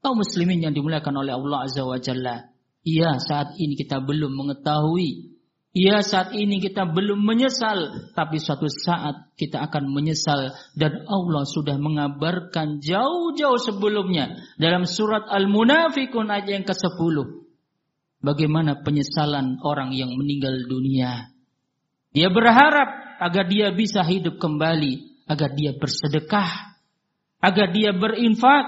Kaum 0.00 0.24
muslimin 0.24 0.64
yang 0.64 0.72
dimuliakan 0.72 1.14
oleh 1.22 1.36
Allah 1.36 1.68
Azza 1.68 1.84
wa 1.84 2.00
Jalla, 2.00 2.48
iya 2.82 3.20
saat 3.20 3.54
ini 3.60 3.76
kita 3.76 4.00
belum 4.00 4.32
mengetahui 4.32 5.35
Ya 5.76 6.00
saat 6.00 6.32
ini 6.32 6.56
kita 6.56 6.88
belum 6.88 7.20
menyesal, 7.20 8.08
tapi 8.16 8.40
suatu 8.40 8.64
saat 8.64 9.36
kita 9.36 9.60
akan 9.68 9.92
menyesal 9.92 10.56
dan 10.72 11.04
Allah 11.04 11.44
sudah 11.44 11.76
mengabarkan 11.76 12.80
jauh-jauh 12.80 13.60
sebelumnya 13.60 14.40
dalam 14.56 14.88
surat 14.88 15.28
Al-Munafikun 15.28 16.32
ayat 16.32 16.48
yang 16.48 16.64
ke-10. 16.64 17.44
Bagaimana 18.24 18.80
penyesalan 18.80 19.60
orang 19.60 19.92
yang 19.92 20.16
meninggal 20.16 20.64
dunia. 20.64 21.28
Dia 22.16 22.32
berharap 22.32 23.20
agar 23.20 23.44
dia 23.44 23.68
bisa 23.76 24.00
hidup 24.00 24.40
kembali, 24.40 25.28
agar 25.28 25.52
dia 25.52 25.76
bersedekah, 25.76 26.72
agar 27.44 27.68
dia 27.76 27.92
berinfak, 27.92 28.64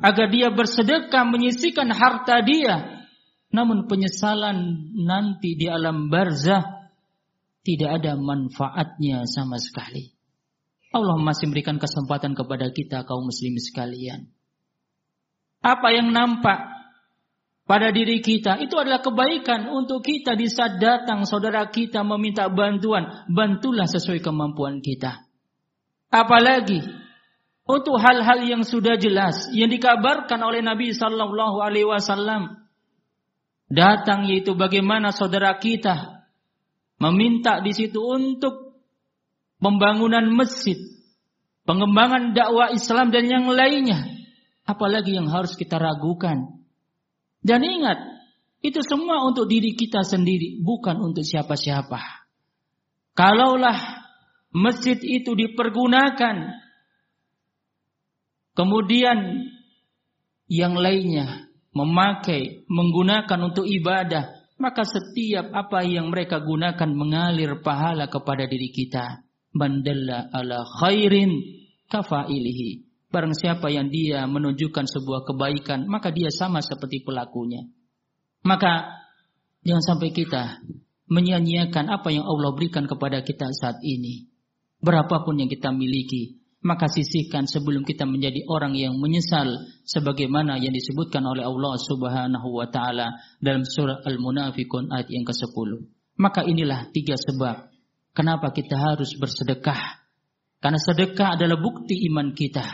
agar 0.00 0.32
dia 0.32 0.48
bersedekah 0.48 1.28
menyisikan 1.28 1.92
harta 1.92 2.40
dia 2.40 2.97
namun 3.48 3.88
penyesalan 3.88 4.90
nanti 4.92 5.56
di 5.56 5.66
alam 5.72 6.12
barzah 6.12 6.92
tidak 7.64 8.00
ada 8.00 8.16
manfaatnya 8.16 9.24
sama 9.24 9.56
sekali. 9.56 10.12
Allah 10.88 11.20
masih 11.20 11.52
memberikan 11.52 11.76
kesempatan 11.76 12.32
kepada 12.32 12.72
kita 12.72 13.04
kaum 13.04 13.28
muslim 13.28 13.56
sekalian. 13.60 14.28
Apa 15.60 15.92
yang 15.92 16.08
nampak 16.12 16.78
pada 17.68 17.92
diri 17.92 18.24
kita 18.24 18.56
itu 18.64 18.72
adalah 18.80 19.04
kebaikan 19.04 19.68
untuk 19.68 20.00
kita 20.00 20.32
di 20.32 20.48
saat 20.48 20.80
datang 20.80 21.28
saudara 21.28 21.68
kita 21.68 22.00
meminta 22.00 22.48
bantuan, 22.48 23.28
bantulah 23.28 23.84
sesuai 23.84 24.24
kemampuan 24.24 24.80
kita. 24.80 25.28
Apalagi 26.08 26.80
untuk 27.68 28.00
hal-hal 28.00 28.48
yang 28.48 28.64
sudah 28.64 28.96
jelas 28.96 29.52
yang 29.52 29.68
dikabarkan 29.68 30.40
oleh 30.40 30.64
Nabi 30.64 30.96
sallallahu 30.96 31.60
alaihi 31.60 31.84
wasallam 31.84 32.67
datang 33.68 34.24
yaitu 34.26 34.56
bagaimana 34.56 35.12
saudara 35.12 35.56
kita 35.60 36.24
meminta 36.98 37.60
di 37.62 37.72
situ 37.76 38.00
untuk 38.00 38.74
pembangunan 39.62 40.24
masjid, 40.32 40.76
pengembangan 41.68 42.34
dakwah 42.34 42.74
Islam 42.74 43.14
dan 43.14 43.28
yang 43.28 43.46
lainnya. 43.46 44.18
Apalagi 44.68 45.16
yang 45.16 45.32
harus 45.32 45.56
kita 45.56 45.80
ragukan. 45.80 46.60
Dan 47.40 47.64
ingat, 47.64 47.96
itu 48.60 48.84
semua 48.84 49.24
untuk 49.24 49.48
diri 49.48 49.72
kita 49.72 50.04
sendiri, 50.04 50.60
bukan 50.60 51.00
untuk 51.00 51.24
siapa-siapa. 51.24 52.28
Kalaulah 53.16 53.78
masjid 54.52 55.00
itu 55.00 55.32
dipergunakan, 55.32 56.52
kemudian 58.52 59.48
yang 60.52 60.76
lainnya 60.76 61.47
memakai, 61.72 62.64
menggunakan 62.68 63.38
untuk 63.44 63.68
ibadah, 63.68 64.38
maka 64.58 64.82
setiap 64.82 65.54
apa 65.54 65.86
yang 65.86 66.10
mereka 66.10 66.42
gunakan 66.42 66.90
mengalir 66.90 67.62
pahala 67.62 68.10
kepada 68.10 68.44
diri 68.50 68.74
kita. 68.74 69.22
Mandalla 69.54 70.28
ala 70.34 70.66
khairin 70.82 71.32
kafailihi. 71.88 72.84
Barang 73.08 73.32
siapa 73.32 73.72
yang 73.72 73.88
dia 73.88 74.28
menunjukkan 74.28 74.84
sebuah 74.84 75.24
kebaikan, 75.24 75.88
maka 75.88 76.12
dia 76.12 76.28
sama 76.28 76.60
seperti 76.60 77.00
pelakunya. 77.00 77.64
Maka 78.44 79.00
jangan 79.64 79.80
sampai 79.80 80.12
kita 80.12 80.60
menyia-nyiakan 81.08 81.88
apa 81.88 82.12
yang 82.12 82.28
Allah 82.28 82.52
berikan 82.52 82.84
kepada 82.84 83.24
kita 83.24 83.48
saat 83.56 83.80
ini. 83.80 84.28
Berapapun 84.78 85.40
yang 85.40 85.50
kita 85.50 85.72
miliki, 85.72 86.37
maka 86.58 86.90
sisihkan 86.90 87.46
sebelum 87.46 87.86
kita 87.86 88.02
menjadi 88.02 88.42
orang 88.50 88.74
yang 88.74 88.98
menyesal 88.98 89.46
sebagaimana 89.86 90.58
yang 90.58 90.74
disebutkan 90.74 91.22
oleh 91.22 91.46
Allah 91.46 91.74
Subhanahu 91.78 92.48
wa 92.50 92.66
taala 92.66 93.14
dalam 93.38 93.62
surah 93.62 94.02
Al-Munafikun 94.02 94.90
ayat 94.90 95.06
yang 95.06 95.22
ke-10. 95.22 95.70
Maka 96.18 96.42
inilah 96.42 96.90
tiga 96.90 97.14
sebab 97.14 97.70
kenapa 98.10 98.50
kita 98.50 98.74
harus 98.74 99.14
bersedekah. 99.14 100.02
Karena 100.58 100.82
sedekah 100.82 101.38
adalah 101.38 101.54
bukti 101.62 102.10
iman 102.10 102.34
kita. 102.34 102.66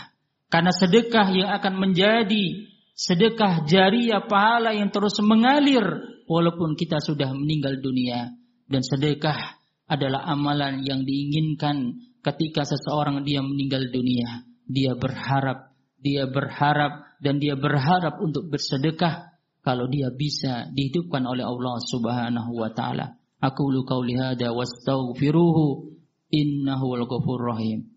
Karena 0.48 0.72
sedekah 0.72 1.28
yang 1.36 1.50
akan 1.52 1.74
menjadi 1.76 2.72
sedekah 2.96 3.68
jariah 3.68 4.24
pahala 4.24 4.72
yang 4.72 4.88
terus 4.88 5.20
mengalir 5.20 5.84
walaupun 6.24 6.72
kita 6.78 7.04
sudah 7.04 7.28
meninggal 7.36 7.76
dunia 7.84 8.32
dan 8.64 8.80
sedekah 8.80 9.60
adalah 9.84 10.24
amalan 10.24 10.80
yang 10.80 11.04
diinginkan 11.04 12.00
ketika 12.24 12.64
seseorang 12.64 13.22
dia 13.22 13.44
meninggal 13.44 13.92
dunia, 13.92 14.48
dia 14.64 14.96
berharap, 14.96 15.76
dia 16.00 16.24
berharap 16.24 17.04
dan 17.20 17.36
dia 17.36 17.54
berharap 17.54 18.18
untuk 18.18 18.48
bersedekah 18.48 19.36
kalau 19.64 19.88
dia 19.88 20.08
bisa 20.12 20.68
dihidupkan 20.72 21.24
oleh 21.24 21.44
Allah 21.44 21.76
Subhanahu 21.84 22.52
wa 22.56 22.72
taala. 22.72 23.16
Aku 23.40 23.68
lu 23.68 23.84
qauli 23.84 24.16
hada 24.16 24.52
wastaghfiruhu 24.56 25.92
innahu 26.32 26.86
al-ghafurur 26.96 27.56
rahim. 27.56 27.93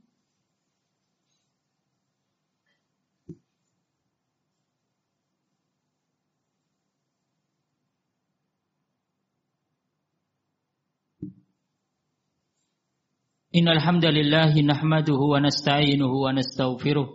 إن 13.56 13.68
الحمد 13.68 14.06
لله 14.06 14.52
نحمده 14.62 15.20
ونستعينه 15.34 16.12
ونستغفره 16.26 17.08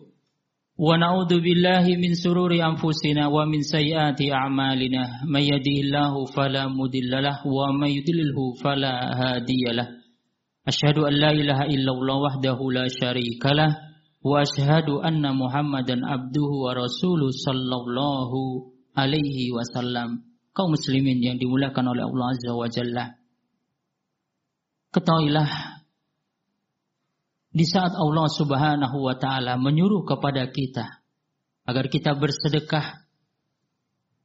ونعوذ 0.78 1.32
بالله 1.44 1.84
من 2.02 2.12
سرور 2.14 2.52
أنفسنا 2.56 3.26
ومن 3.28 3.60
سيئات 3.62 4.20
أعمالنا 4.32 5.02
من 5.28 5.42
يهده 5.42 5.76
الله 5.84 6.12
فلا 6.36 6.64
مضل 6.68 7.12
له 7.22 7.36
ومن 7.46 7.88
يضلله 7.88 8.38
فلا 8.64 8.94
هادي 9.20 9.64
له 9.76 9.88
أشهد 10.68 10.98
أن 10.98 11.12
لا 11.12 11.30
إله 11.30 11.60
إلا 11.74 11.90
الله 11.92 12.16
وحده 12.16 12.58
لا 12.72 12.86
شريك 12.88 13.44
له 13.46 13.70
وأشهد 14.24 14.88
أن 15.04 15.36
محمدا 15.36 15.96
عبده 16.06 16.48
ورسوله 16.64 17.28
صلى 17.46 17.76
الله 17.82 18.30
عليه 18.96 19.36
وسلم 19.52 20.10
kaum 20.52 20.68
muslimin 20.76 21.16
yang 21.24 21.40
dimuliakan 21.40 21.96
oleh 21.96 22.04
Allah 22.04 22.26
Azza 22.36 22.52
wa 22.52 22.68
Jalla. 22.68 23.16
Ketahuilah 24.92 25.80
di 27.52 27.68
saat 27.68 27.92
Allah 27.92 28.28
Subhanahu 28.32 28.96
wa 29.04 29.16
taala 29.20 29.60
menyuruh 29.60 30.08
kepada 30.08 30.48
kita 30.48 31.04
agar 31.68 31.86
kita 31.92 32.16
bersedekah 32.16 33.04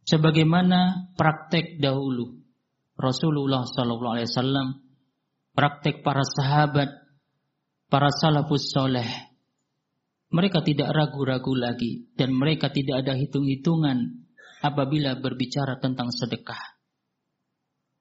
sebagaimana 0.07 1.11
praktek 1.19 1.77
dahulu 1.83 2.39
Rasulullah 2.97 3.67
sallallahu 3.67 4.15
alaihi 4.17 4.31
wasallam 4.31 4.67
praktek 5.53 6.01
para 6.01 6.23
sahabat 6.23 6.89
para 7.91 8.09
salafus 8.09 8.71
soleh 8.71 9.07
mereka 10.31 10.63
tidak 10.63 10.91
ragu-ragu 10.91 11.53
lagi 11.55 12.07
dan 12.15 12.31
mereka 12.31 12.71
tidak 12.71 13.05
ada 13.05 13.13
hitung-hitungan 13.19 14.27
apabila 14.63 15.19
berbicara 15.19 15.77
tentang 15.77 16.09
sedekah 16.09 16.77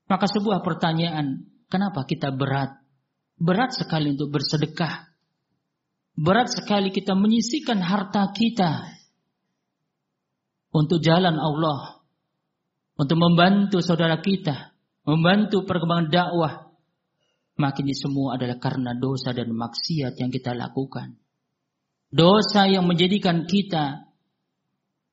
Maka 0.06 0.30
sebuah 0.30 0.62
pertanyaan, 0.62 1.50
kenapa 1.66 2.06
kita 2.06 2.30
berat? 2.30 2.78
Berat 3.36 3.74
sekali 3.74 4.14
untuk 4.14 4.30
bersedekah. 4.30 5.15
Berat 6.16 6.48
sekali 6.48 6.88
kita 6.88 7.12
menyisikan 7.12 7.76
harta 7.84 8.32
kita 8.32 8.88
untuk 10.72 11.04
jalan 11.04 11.36
Allah, 11.36 12.00
untuk 12.96 13.20
membantu 13.20 13.84
saudara 13.84 14.16
kita, 14.24 14.72
membantu 15.04 15.68
perkembangan 15.68 16.08
dakwah. 16.08 16.54
Maka 17.56 17.80
ini 17.84 17.92
semua 17.92 18.36
adalah 18.36 18.56
karena 18.56 18.96
dosa 18.96 19.32
dan 19.32 19.52
maksiat 19.52 20.16
yang 20.16 20.32
kita 20.32 20.56
lakukan. 20.56 21.16
Dosa 22.08 22.64
yang 22.68 22.88
menjadikan 22.88 23.44
kita 23.44 24.08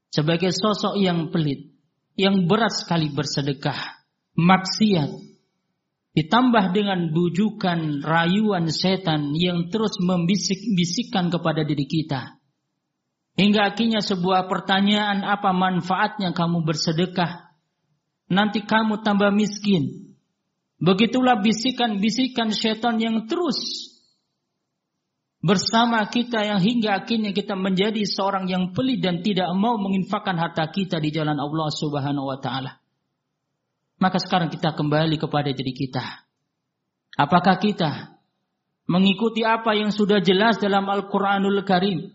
sebagai 0.07 0.55
sosok 0.55 0.99
yang 0.99 1.31
pelit, 1.35 1.71
yang 2.15 2.47
berat 2.47 2.71
sekali 2.71 3.11
bersedekah, 3.11 4.07
maksiat, 4.39 5.32
ditambah 6.13 6.77
dengan 6.77 7.09
bujukan 7.09 8.05
rayuan 8.05 8.69
setan 8.69 9.33
yang 9.33 9.73
terus 9.73 9.97
membisik-bisikkan 9.97 11.33
kepada 11.33 11.65
diri 11.65 11.89
kita. 11.89 12.37
Hingga 13.33 13.73
akhirnya 13.73 14.05
sebuah 14.05 14.45
pertanyaan 14.45 15.25
apa 15.25 15.49
manfaatnya 15.57 16.37
kamu 16.37 16.69
bersedekah? 16.69 17.49
Nanti 18.29 18.61
kamu 18.61 19.01
tambah 19.01 19.33
miskin. 19.33 20.13
Begitulah 20.77 21.41
bisikan-bisikan 21.41 22.53
setan 22.53 23.01
yang 23.01 23.25
terus 23.25 23.89
bersama 25.43 26.05
kita 26.07 26.45
yang 26.45 26.61
hingga 26.61 27.03
akhirnya 27.03 27.33
kita 27.33 27.57
menjadi 27.57 28.05
seorang 28.05 28.45
yang 28.47 28.71
pelit 28.71 29.01
dan 29.01 29.25
tidak 29.25 29.49
mau 29.57 29.81
menginfakkan 29.81 30.37
harta 30.37 30.69
kita 30.69 31.01
di 31.01 31.09
jalan 31.09 31.41
Allah 31.41 31.69
Subhanahu 31.73 32.29
wa 32.29 32.37
taala. 32.37 32.82
Maka 34.03 34.19
sekarang 34.19 34.51
kita 34.51 34.75
kembali 34.75 35.15
kepada 35.15 35.55
diri 35.55 35.71
kita. 35.71 36.03
Apakah 37.15 37.55
kita 37.55 38.19
mengikuti 38.83 39.47
apa 39.47 39.79
yang 39.79 39.95
sudah 39.95 40.19
jelas 40.19 40.59
dalam 40.59 40.83
Al-Quranul 40.91 41.63
Karim? 41.63 42.11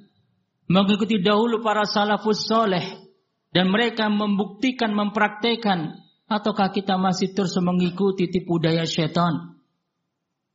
Mengikuti 0.69 1.17
dahulu 1.17 1.65
para 1.65 1.89
salafus 1.89 2.45
soleh. 2.45 3.09
Dan 3.49 3.73
mereka 3.73 4.13
membuktikan, 4.13 4.93
mempraktekan. 4.93 5.97
Ataukah 6.29 6.69
kita 6.77 7.01
masih 7.01 7.33
terus 7.33 7.57
mengikuti 7.57 8.29
tipu 8.29 8.61
daya 8.61 8.85
syaitan? 8.85 9.57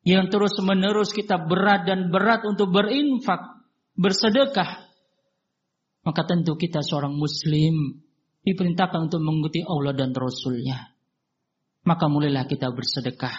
Yang 0.06 0.38
terus 0.38 0.54
menerus 0.62 1.10
kita 1.18 1.42
berat 1.42 1.90
dan 1.90 2.14
berat 2.14 2.46
untuk 2.46 2.70
berinfak, 2.70 3.42
bersedekah. 3.98 4.86
Maka 6.06 6.22
tentu 6.30 6.54
kita 6.54 6.86
seorang 6.86 7.18
muslim 7.18 8.06
diperintahkan 8.46 9.10
untuk 9.10 9.26
mengikuti 9.26 9.66
Allah 9.66 9.98
dan 9.98 10.14
Rasulnya 10.14 10.93
maka 11.84 12.08
mulailah 12.08 12.48
kita 12.48 12.72
bersedekah. 12.72 13.36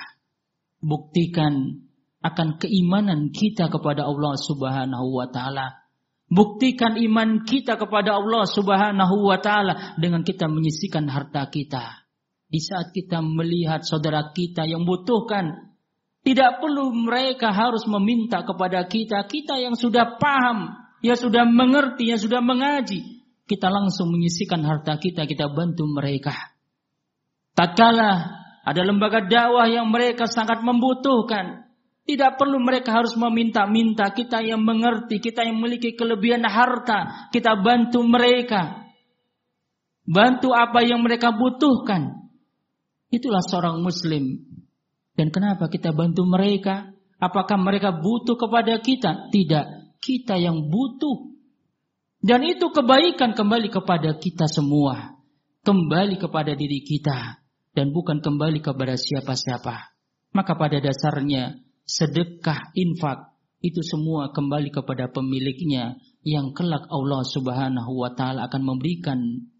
Buktikan 0.85 1.85
akan 2.25 2.57
keimanan 2.57 3.33
kita 3.33 3.69
kepada 3.69 4.09
Allah 4.09 4.37
Subhanahu 4.37 5.13
wa 5.13 5.29
taala. 5.29 5.85
Buktikan 6.29 6.97
iman 6.97 7.45
kita 7.45 7.77
kepada 7.77 8.17
Allah 8.17 8.49
Subhanahu 8.49 9.29
wa 9.29 9.37
taala 9.41 9.97
dengan 10.01 10.25
kita 10.25 10.49
menyisikan 10.49 11.05
harta 11.09 11.49
kita. 11.53 12.09
Di 12.49 12.61
saat 12.61 12.93
kita 12.97 13.21
melihat 13.21 13.85
saudara 13.85 14.33
kita 14.33 14.65
yang 14.65 14.89
butuhkan, 14.89 15.75
tidak 16.25 16.65
perlu 16.65 16.93
mereka 16.97 17.53
harus 17.53 17.85
meminta 17.85 18.41
kepada 18.41 18.89
kita. 18.89 19.29
Kita 19.29 19.61
yang 19.61 19.77
sudah 19.77 20.17
paham, 20.17 20.73
yang 21.05 21.21
sudah 21.21 21.45
mengerti, 21.45 22.09
yang 22.09 22.21
sudah 22.21 22.41
mengaji, 22.41 23.25
kita 23.45 23.69
langsung 23.69 24.09
menyisikan 24.09 24.65
harta 24.65 24.97
kita, 24.97 25.29
kita 25.29 25.53
bantu 25.53 25.85
mereka. 25.85 26.54
Tatkala 27.55 28.43
ada 28.65 28.81
lembaga 28.81 29.23
dakwah 29.23 29.71
yang 29.71 29.93
mereka 29.93 30.27
sangat 30.27 30.65
membutuhkan. 30.65 31.69
Tidak 32.05 32.37
perlu 32.37 32.61
mereka 32.61 32.97
harus 32.97 33.13
meminta-minta. 33.17 34.09
Kita 34.13 34.41
yang 34.41 34.61
mengerti, 34.61 35.21
kita 35.21 35.45
yang 35.45 35.61
memiliki 35.61 35.97
kelebihan 35.97 36.45
harta, 36.45 37.31
kita 37.33 37.61
bantu 37.61 38.05
mereka. 38.05 38.85
Bantu 40.05 40.53
apa 40.53 40.85
yang 40.85 41.01
mereka 41.01 41.33
butuhkan. 41.33 42.29
Itulah 43.09 43.41
seorang 43.41 43.81
muslim. 43.81 44.37
Dan 45.17 45.33
kenapa 45.33 45.71
kita 45.71 45.93
bantu 45.93 46.29
mereka? 46.29 46.93
Apakah 47.21 47.57
mereka 47.57 47.95
butuh 47.95 48.37
kepada 48.37 48.81
kita? 48.81 49.33
Tidak. 49.33 49.97
Kita 50.03 50.37
yang 50.37 50.69
butuh. 50.69 51.33
Dan 52.21 52.45
itu 52.45 52.69
kebaikan 52.69 53.33
kembali 53.33 53.73
kepada 53.73 54.17
kita 54.17 54.45
semua. 54.51 55.17
Kembali 55.65 56.21
kepada 56.21 56.53
diri 56.53 56.85
kita 56.85 57.44
dan 57.75 57.91
bukan 57.91 58.23
kembali 58.23 58.63
kepada 58.63 58.95
siapa-siapa. 58.95 59.95
Maka 60.35 60.55
pada 60.55 60.79
dasarnya 60.79 61.59
sedekah, 61.87 62.75
infak 62.75 63.35
itu 63.63 63.83
semua 63.83 64.31
kembali 64.31 64.71
kepada 64.71 65.11
pemiliknya 65.11 65.99
yang 66.23 66.55
kelak 66.55 66.87
Allah 66.89 67.23
Subhanahu 67.27 67.93
wa 67.99 68.15
taala 68.15 68.47
akan 68.49 68.63
memberikan 68.63 69.19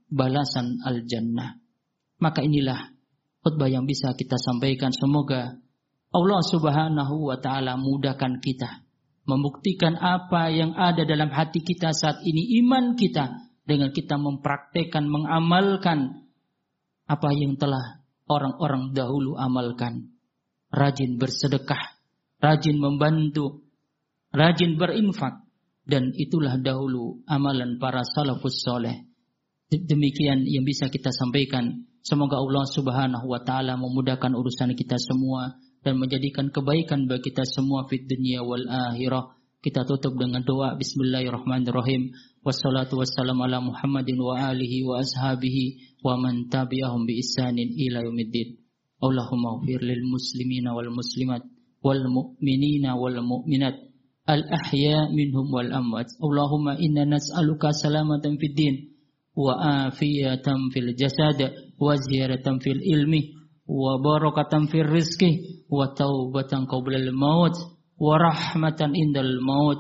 balasan 0.09 0.81
al-jannah. 0.83 1.59
Maka 2.23 2.43
inilah 2.43 2.95
khutbah 3.43 3.69
yang 3.69 3.85
bisa 3.85 4.15
kita 4.17 4.39
sampaikan 4.39 4.95
semoga 4.95 5.59
Allah 6.15 6.43
Subhanahu 6.47 7.29
wa 7.29 7.37
taala 7.43 7.75
mudahkan 7.77 8.39
kita 8.39 8.85
membuktikan 9.25 9.97
apa 9.97 10.53
yang 10.53 10.77
ada 10.77 11.03
dalam 11.09 11.33
hati 11.33 11.65
kita 11.65 11.97
saat 11.97 12.21
ini 12.23 12.61
iman 12.61 12.93
kita 12.93 13.57
dengan 13.65 13.89
kita 13.89 14.21
mempraktekkan 14.21 15.09
mengamalkan 15.09 16.29
apa 17.09 17.29
yang 17.33 17.57
telah 17.57 18.04
orang-orang 18.29 18.93
dahulu 18.97 19.37
amalkan. 19.37 20.15
Rajin 20.75 21.23
bersedekah, 21.23 21.99
rajin 22.43 22.77
membantu, 22.83 23.63
rajin 24.35 24.75
berinfak. 24.75 25.45
Dan 25.85 26.17
itulah 26.17 26.57
dahulu 26.57 27.21
amalan 27.29 27.77
para 27.77 28.03
salafus 28.09 28.65
soleh. 28.65 29.05
Demikian 29.69 30.49
yang 30.49 30.65
bisa 30.65 30.89
kita 30.89 31.13
sampaikan. 31.13 31.85
Semoga 32.01 32.41
Allah 32.41 32.65
subhanahu 32.65 33.29
wa 33.29 33.41
ta'ala 33.45 33.77
memudahkan 33.77 34.33
urusan 34.33 34.73
kita 34.73 34.97
semua. 34.97 35.61
Dan 35.85 36.01
menjadikan 36.01 36.49
kebaikan 36.49 37.05
bagi 37.05 37.29
kita 37.29 37.45
semua 37.45 37.85
fit 37.85 38.09
dunia 38.09 38.41
wal 38.41 38.65
akhirah. 38.65 39.37
Kita 39.61 39.85
tutup 39.85 40.17
dengan 40.17 40.41
doa 40.41 40.73
Bismillahirrahmanirrahim. 40.81 42.17
Wassalatu 42.46 42.96
wassalamu 42.98 43.44
ala 43.44 43.60
Muhammadin 43.62 44.16
wa 44.22 44.40
alihi 44.50 44.84
wa 44.88 45.00
ashabihi 45.04 45.90
ومن 46.00 46.48
تبعهم 46.48 47.02
بإحسان 47.08 47.58
إلى 47.60 47.98
يوم 48.08 48.20
الدين 48.20 48.48
اللهم 49.04 49.44
اغفر 49.52 49.80
للمسلمين 49.84 50.66
والمسلمات 50.76 51.44
والمؤمنين 51.84 52.86
والمؤمنات 53.02 53.76
الأحياء 54.30 55.06
منهم 55.12 55.48
والأموات 55.54 56.10
اللهم 56.24 56.68
إنا 56.86 57.04
نسألك 57.16 57.64
سلامة 57.84 58.24
في 58.40 58.46
الدين 58.52 58.76
وآفية 59.36 60.48
في 60.72 60.80
الجسد 60.80 61.40
وزيادة 61.84 62.48
في 62.64 62.70
العلم 62.72 63.14
وبركة 63.68 64.54
في 64.72 64.78
الرزق 64.82 65.22
وتوبة 65.70 66.52
قبل 66.72 66.94
الموت 66.96 67.56
ورحمة 68.00 68.80
عند 68.82 69.18
الموت 69.18 69.80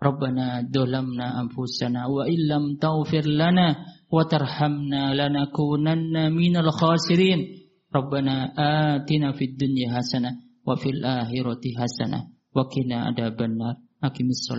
Rabbana 0.00 0.62
dolamna 0.66 1.38
anfusana 1.40 2.08
wa 2.10 2.26
illam 2.28 2.76
taghfir 2.78 3.24
lana 3.24 3.86
wa 4.10 4.24
tarhamna 4.24 5.14
lanakunanna 5.14 6.30
minal 6.30 6.70
khasirin. 6.72 7.40
Rabbana 7.94 8.52
a 8.56 9.32
fid 9.38 9.58
dunya 9.58 9.94
hasanah 9.94 10.34
wa 10.66 10.74
fil 10.76 11.00
akhirati 11.00 11.78
hasanah 11.78 12.26
wa 12.54 12.68
kina 12.68 13.06
adhaban 13.10 13.56
nar. 13.56 13.76
Aqimis. 14.02 14.50